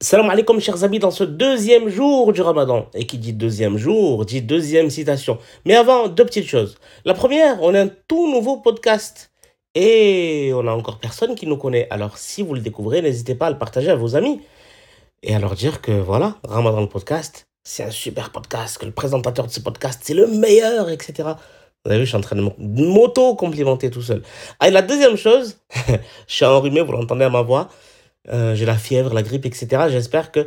[0.00, 2.86] Salam alaikum chers amis dans ce deuxième jour du ramadan.
[2.94, 5.38] Et qui dit deuxième jour dit deuxième citation.
[5.64, 6.76] Mais avant, deux petites choses.
[7.04, 9.32] La première, on a un tout nouveau podcast.
[9.74, 11.88] Et on a encore personne qui nous connaît.
[11.90, 14.40] Alors si vous le découvrez, n'hésitez pas à le partager à vos amis.
[15.24, 18.92] Et à leur dire que voilà, Ramadan le podcast, c'est un super podcast, que le
[18.92, 21.30] présentateur de ce podcast, c'est le meilleur, etc.
[21.84, 24.22] Vous avez vu, je suis en train de m'auto-complimenter tout seul.
[24.60, 25.96] Ah, et la deuxième chose, je
[26.32, 27.68] suis enrhumé, vous l'entendez à ma voix.
[28.30, 29.84] Euh, j'ai la fièvre, la grippe, etc.
[29.88, 30.46] J'espère que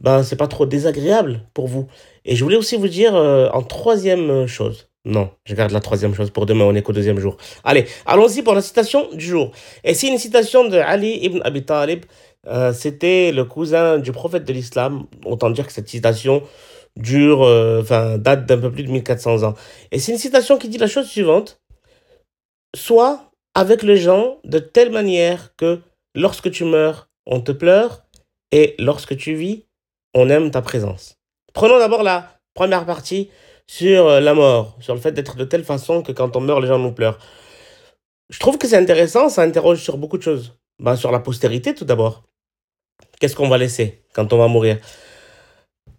[0.00, 1.88] ben, c'est pas trop désagréable pour vous.
[2.24, 4.88] Et je voulais aussi vous dire euh, en troisième chose.
[5.04, 7.36] Non, je garde la troisième chose pour demain, on est qu'au deuxième jour.
[7.64, 9.52] Allez, allons-y pour la citation du jour.
[9.84, 12.04] Et c'est une citation de Ali ibn Abi Talib.
[12.46, 15.06] Euh, c'était le cousin du prophète de l'islam.
[15.24, 16.42] Autant dire que cette citation
[16.96, 17.40] dure,
[17.80, 19.54] enfin, date d'un peu plus de 1400 ans.
[19.92, 21.60] Et c'est une citation qui dit la chose suivante.
[22.74, 25.80] Sois avec les gens de telle manière que
[26.14, 28.04] lorsque tu meurs, on te pleure,
[28.50, 29.66] et lorsque tu vis,
[30.14, 31.16] on aime ta présence.
[31.52, 33.30] Prenons d'abord la première partie
[33.66, 36.60] sur euh, la mort, sur le fait d'être de telle façon que quand on meurt,
[36.62, 37.18] les gens nous pleurent.
[38.30, 40.58] Je trouve que c'est intéressant, ça interroge sur beaucoup de choses.
[40.80, 42.24] Ben, sur la postérité tout d'abord.
[43.20, 44.78] Qu'est-ce qu'on va laisser quand on va mourir?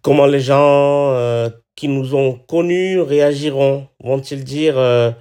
[0.02, 3.86] Comment les gens euh, qui nous ont connus réagiront?
[4.02, 5.12] Vont-ils dire euh,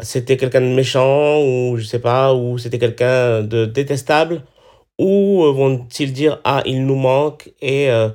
[0.00, 4.42] c'était quelqu'un de méchant ou je sais pas, ou c'était quelqu'un de détestable?
[4.98, 8.10] Ou euh, vont-ils dire, ah, il nous manque et euh,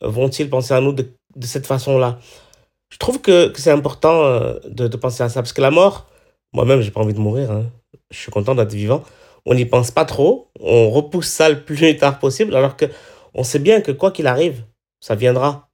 [0.00, 2.18] vont-ils penser à nous de, de cette façon-là?
[2.90, 6.06] Je trouve que, c'est important euh, de, de, penser à ça, parce que la mort,
[6.52, 7.66] moi-même, j'ai pas envie de mourir, hein.
[8.10, 9.02] je suis content d'être vivant.
[9.46, 12.86] On n'y pense pas trop, on repousse ça le plus tard possible, alors que
[13.34, 14.64] on sait bien que quoi qu'il arrive,
[15.00, 15.68] ça viendra.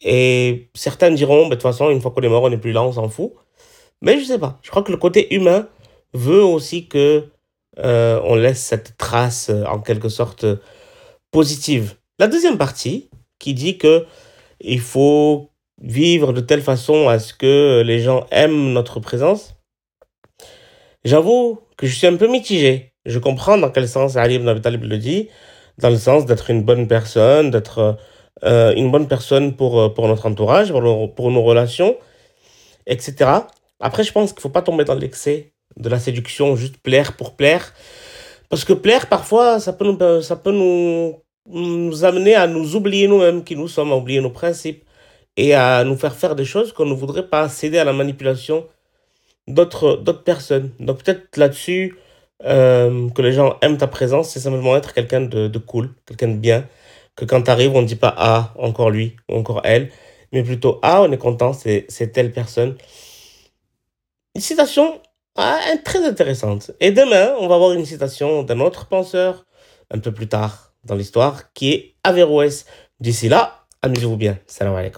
[0.00, 2.72] Et certains diront, bah, de toute façon, une fois qu'on est mort, on n'est plus
[2.72, 3.32] là, on s'en fout.
[4.02, 5.68] Mais je sais pas, je crois que le côté humain
[6.14, 7.28] veut aussi que
[7.84, 10.44] euh, on laisse cette trace euh, en quelque sorte
[11.30, 11.94] positive.
[12.18, 14.06] La deuxième partie qui dit que
[14.60, 15.50] il faut
[15.80, 19.54] vivre de telle façon à ce que les gens aiment notre présence.
[21.04, 22.92] J'avoue que je suis un peu mitigé.
[23.04, 25.28] Je comprends dans quel sens Ali ibn Abi le dit,
[25.78, 27.96] dans le sens d'être une bonne personne, d'être
[28.42, 31.96] euh, une bonne personne pour, pour notre entourage, pour nos relations,
[32.86, 33.30] etc.
[33.78, 37.16] Après, je pense qu'il ne faut pas tomber dans l'excès de la séduction, juste plaire
[37.16, 37.72] pour plaire.
[38.48, 43.08] Parce que plaire, parfois, ça peut nous, ça peut nous, nous amener à nous oublier
[43.08, 44.84] nous-mêmes qui nous sommes, à oublier nos principes
[45.36, 48.66] et à nous faire faire des choses qu'on ne voudrait pas céder à la manipulation
[49.46, 50.72] d'autres d'autres personnes.
[50.80, 51.96] Donc peut-être là-dessus,
[52.44, 56.28] euh, que les gens aiment ta présence, c'est simplement être quelqu'un de, de cool, quelqu'un
[56.28, 56.66] de bien.
[57.16, 59.90] Que quand tu arrives, on ne dit pas Ah, encore lui, ou encore elle,
[60.32, 62.76] mais plutôt Ah, on est content, c'est telle personne.
[64.34, 65.00] Une citation
[65.40, 66.72] ah, très intéressante.
[66.80, 69.46] Et demain, on va voir une citation d'un autre penseur,
[69.90, 72.66] un peu plus tard dans l'histoire, qui est Averroès.
[72.98, 74.38] D'ici là, amusez-vous bien.
[74.48, 74.96] Salam alaikum.